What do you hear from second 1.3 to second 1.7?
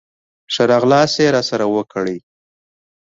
راسره